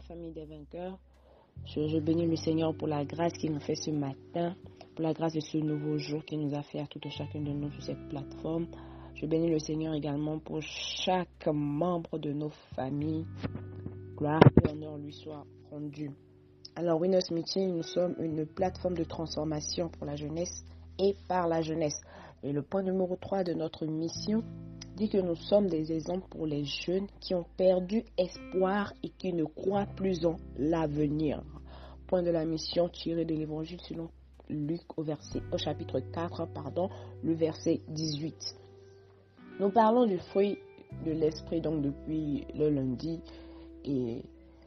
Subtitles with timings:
[0.00, 0.98] Famille des vainqueurs.
[1.64, 4.54] Je, bénis le Seigneur pour la grâce qu'il nous fait ce matin,
[4.94, 7.40] pour la grâce de ce nouveau jour qu'il nous a fait à tout et chacun
[7.40, 8.66] de nous sur cette plateforme.
[9.14, 13.26] Je bénis le Seigneur également pour chaque membre de nos familles.
[14.16, 16.10] Gloire et honneur lui soit rendu.
[16.76, 20.64] Alors, Winners Meeting, nous sommes une plateforme de transformation pour la jeunesse
[20.98, 22.00] et par la jeunesse.
[22.42, 24.44] Et le point numéro 3 de notre mission
[24.98, 29.32] dit que nous sommes des exemples pour les jeunes qui ont perdu espoir et qui
[29.32, 31.42] ne croient plus en l'avenir.
[32.08, 34.08] Point de la mission tiré de l'évangile selon
[34.50, 36.88] Luc au, verset, au chapitre 4, pardon,
[37.22, 38.34] le verset 18.
[39.60, 40.58] Nous parlons du fruit
[41.04, 43.20] de l'esprit donc depuis le lundi
[43.84, 44.22] et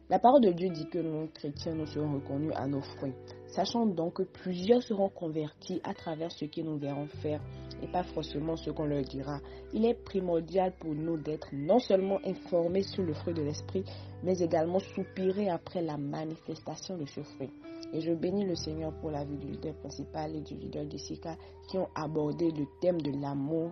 [0.09, 3.13] la parole de Dieu dit que nous, chrétiens, nous serons reconnus à nos fruits.
[3.51, 7.41] Sachant donc que plusieurs seront convertis à travers ce que nous verrons faire
[7.83, 9.39] et pas forcément ce qu'on leur dira.
[9.73, 13.83] Il est primordial pour nous d'être non seulement informés sur le fruit de l'esprit,
[14.23, 17.49] mais également soupirer après la manifestation de ce fruit.
[17.93, 21.35] Et je bénis le Seigneur pour la vie du leader principal et du leader Jessica
[21.69, 23.71] qui ont abordé le thème de l'amour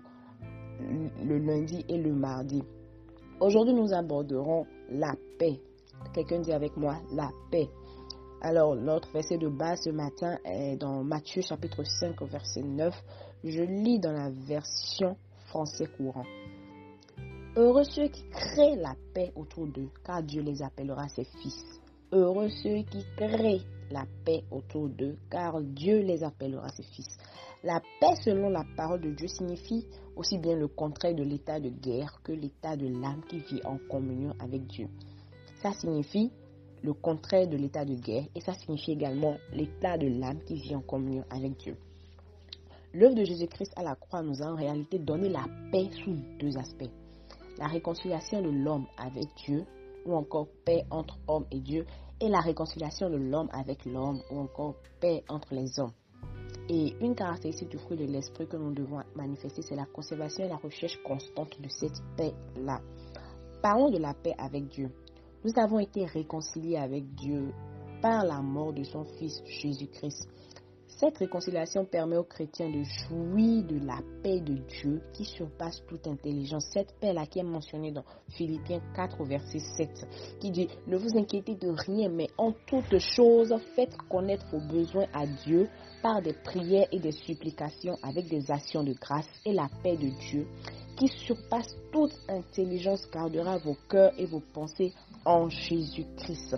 [1.23, 2.63] le lundi et le mardi.
[3.39, 5.59] Aujourd'hui, nous aborderons la paix.
[6.13, 7.69] Quelqu'un dit avec moi la paix.
[8.41, 12.95] Alors, notre verset de base ce matin est dans Matthieu chapitre 5 verset 9.
[13.43, 16.23] Je lis dans la version français courant.
[17.57, 21.61] Heureux ceux qui créent la paix autour d'eux, car Dieu les appellera ses fils.
[22.13, 27.17] Heureux ceux qui créent la paix autour d'eux, car Dieu les appellera ses fils.
[27.65, 31.69] La paix, selon la parole de Dieu, signifie aussi bien le contraire de l'état de
[31.69, 34.87] guerre que l'état de l'âme qui vit en communion avec Dieu.
[35.61, 36.31] Ça signifie
[36.83, 40.75] le contraire de l'état de guerre et ça signifie également l'état de l'âme qui vit
[40.75, 41.77] en communion avec Dieu.
[42.93, 46.57] L'œuvre de Jésus-Christ à la croix nous a en réalité donné la paix sous deux
[46.57, 46.89] aspects.
[47.57, 49.65] La réconciliation de l'homme avec Dieu,
[50.05, 51.85] ou encore paix entre homme et Dieu,
[52.19, 55.91] et la réconciliation de l'homme avec l'homme, ou encore paix entre les hommes.
[56.67, 60.49] Et une caractéristique du fruit de l'esprit que nous devons manifester, c'est la conservation et
[60.49, 62.79] la recherche constante de cette paix-là.
[63.61, 64.89] Parlons de la paix avec Dieu.
[65.45, 67.53] Nous avons été réconciliés avec Dieu
[68.01, 70.27] par la mort de son Fils Jésus-Christ.
[70.87, 76.05] Cette réconciliation permet aux chrétiens de jouir de la paix de Dieu qui surpasse toute
[76.07, 76.65] intelligence.
[76.73, 80.07] Cette paix-là qui est mentionnée dans Philippiens 4 verset 7
[80.41, 85.07] qui dit Ne vous inquiétez de rien mais en toutes choses faites connaître vos besoins
[85.13, 85.69] à Dieu
[86.03, 90.09] par des prières et des supplications avec des actions de grâce et la paix de
[90.19, 90.47] Dieu
[90.97, 94.91] qui surpasse toute intelligence gardera vos cœurs et vos pensées
[95.25, 96.55] en Jésus-Christ.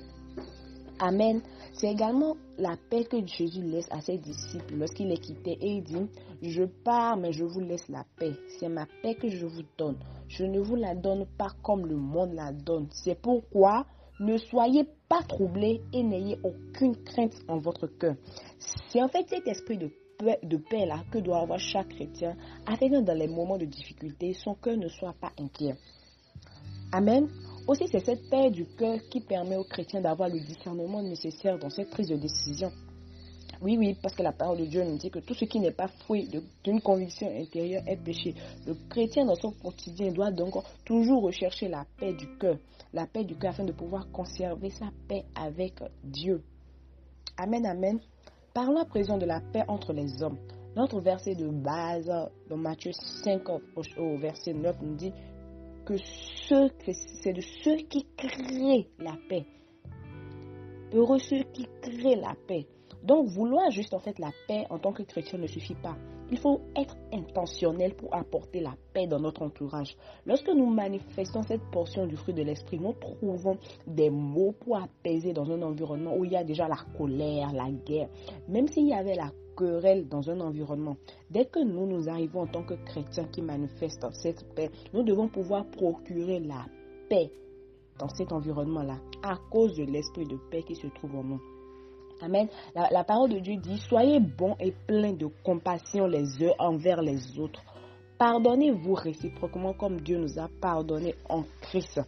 [1.00, 1.42] Amen.
[1.74, 5.84] C'est également la paix que Jésus laisse à ses disciples lorsqu'il les quittait et il
[5.84, 6.08] dit,
[6.44, 8.34] je pars mais je vous laisse la paix.
[8.60, 9.98] C'est ma paix que je vous donne.
[10.28, 12.88] Je ne vous la donne pas comme le monde la donne.
[12.92, 13.86] C'est pourquoi
[14.20, 18.16] ne soyez pas troublés et n'ayez aucune crainte en votre cœur.
[18.60, 19.90] C'est en fait cet esprit de
[20.20, 22.36] paix, de paix là que doit avoir chaque chrétien
[22.68, 25.76] afin que dans les moments de difficulté, son cœur ne soit pas inquiet.
[26.92, 27.28] Amen.
[27.72, 31.70] Aussi, c'est cette paix du cœur qui permet aux chrétiens d'avoir le discernement nécessaire dans
[31.70, 32.70] cette prise de décision.
[33.62, 35.72] Oui, oui, parce que la parole de Dieu nous dit que tout ce qui n'est
[35.72, 36.30] pas fruit
[36.66, 38.36] d'une conviction intérieure est péché.
[38.68, 42.58] Le chrétien dans son quotidien doit donc toujours rechercher la paix du cœur,
[42.92, 46.44] la paix du cœur afin de pouvoir conserver sa paix avec Dieu.
[47.38, 48.02] Amen, amen.
[48.53, 50.40] Parlons à présent de la paix entre les hommes.
[50.76, 52.12] Notre verset de base
[52.50, 53.44] dans Matthieu 5
[53.98, 55.14] au verset 9 nous dit
[55.86, 59.46] que c'est de ceux qui créent la paix.
[60.94, 62.68] Heureux ceux qui créent la paix.
[63.04, 65.98] Donc vouloir juste en fait la paix en tant que chrétien ne suffit pas.
[66.32, 69.98] Il faut être intentionnel pour apporter la paix dans notre entourage.
[70.26, 75.34] Lorsque nous manifestons cette portion du fruit de l'esprit, nous trouvons des mots pour apaiser
[75.34, 78.08] dans un environnement où il y a déjà la colère, la guerre.
[78.48, 80.96] Même s'il y avait la querelle dans un environnement.
[81.30, 85.28] Dès que nous nous arrivons en tant que chrétiens qui manifestent cette paix, nous devons
[85.28, 86.66] pouvoir procurer la
[87.09, 87.32] paix
[88.00, 91.42] dans cet environnement-là à cause de l'esprit de paix qui se trouve en nous.
[92.22, 92.47] Amen.
[92.76, 97.40] La, parole de Dieu dit, soyez bons et pleins de compassion les uns envers les
[97.40, 97.62] autres.
[98.20, 102.00] Pardonnez-vous réciproquement comme Dieu nous a pardonné en Christ.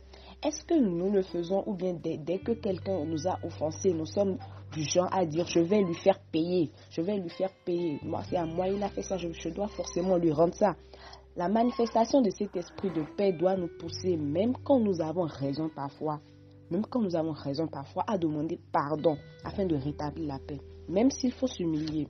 [0.45, 4.37] Est-ce que nous le faisons ou bien dès, que quelqu'un nous a offensé, nous sommes
[4.71, 7.97] du genre à dire je vais lui faire payer, je vais lui faire payer.
[8.03, 10.75] Moi, c'est à moi, il a fait ça, je dois forcément lui rendre ça.
[11.35, 15.67] La manifestation de cet esprit de paix doit nous pousser, même quand nous avons raison
[15.75, 16.19] parfois,
[16.73, 20.59] même quand nous avons raison parfois, à demander pardon afin de rétablir la paix,
[20.89, 22.07] même s'il faut s'humilier.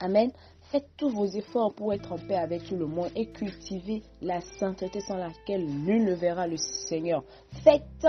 [0.00, 0.30] Amen.
[0.70, 4.40] Faites tous vos efforts pour être en paix avec tout le monde et cultivez la
[4.40, 7.24] sainteté sans laquelle nul ne verra le Seigneur.
[7.62, 8.06] Faites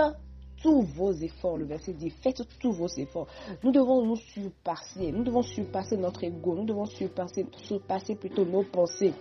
[0.62, 1.56] tous vos efforts.
[1.56, 3.28] Le verset dit, faites tous vos efforts.
[3.62, 5.12] Nous devons nous surpasser.
[5.12, 6.54] Nous devons surpasser notre ego.
[6.54, 9.14] Nous devons surpasser, surpasser plutôt nos pensées.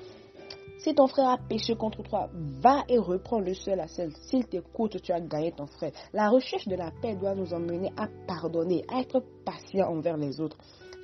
[0.85, 2.29] Si ton frère a péché contre toi,
[2.61, 4.11] va et reprends le seul à seul.
[4.29, 5.91] S'il t'écoute, tu as gagné ton frère.
[6.13, 10.39] La recherche de la paix doit nous emmener à pardonner, à être patient envers les
[10.39, 10.57] autres.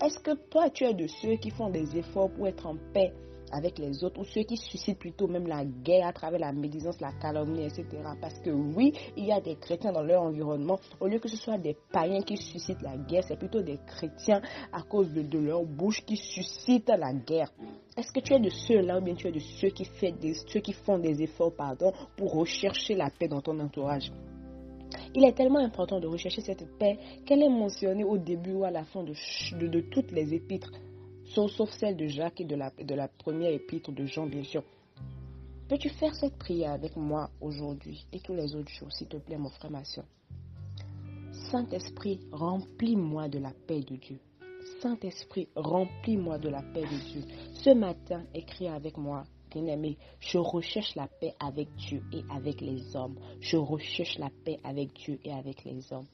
[0.05, 3.11] Est-ce que toi, tu es de ceux qui font des efforts pour être en paix
[3.51, 7.01] avec les autres ou ceux qui suscitent plutôt même la guerre à travers la médisance,
[7.01, 7.87] la calomnie, etc.
[8.21, 10.79] Parce que oui, il y a des chrétiens dans leur environnement.
[10.99, 14.43] Au lieu que ce soit des païens qui suscitent la guerre, c'est plutôt des chrétiens
[14.71, 17.51] à cause de, leur bouche qui suscitent la guerre.
[17.97, 19.85] Est-ce que tu es de ceux-là ou bien tu es de ceux qui,
[20.47, 24.11] ceux qui font des efforts pardon, pour rechercher la paix dans ton entourage?
[25.13, 28.71] Il est tellement important de rechercher cette paix qu'elle est mentionnée au début ou à
[28.71, 30.71] la fin de, toutes les épîtres
[31.25, 34.63] sauf, celle de Jacques et de la, de la première épître de Jean, bien sûr.
[35.69, 39.37] Peux-tu faire cette prière avec moi aujourd'hui et tous les autres jours, s'il te plaît,
[39.37, 39.83] mon frère, ma
[41.51, 44.19] Saint-Esprit, remplis-moi de la paix de Dieu.
[44.81, 47.23] Saint-Esprit, remplis-moi de la paix de Dieu.
[47.53, 52.95] Ce matin, écris avec moi, bien-aimé, je recherche la paix avec Dieu et avec les
[52.95, 53.17] hommes.
[53.39, 56.07] Je recherche la paix avec Dieu et avec les hommes.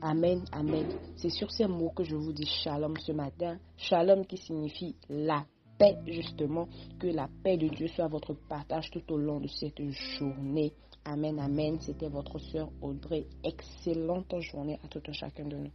[0.00, 0.86] Amen, amen.
[1.16, 3.58] C'est sur ces mots que je vous dis shalom ce matin.
[3.76, 5.44] Shalom qui signifie la
[5.78, 6.66] paix, justement.
[6.98, 9.82] Que la paix de Dieu soit votre partage tout au long de cette
[10.18, 10.72] journée.
[11.04, 11.78] Amen, amen.
[11.80, 13.26] C'était votre soeur Audrey.
[13.44, 15.70] Excellente journée à tout un chacun de nous.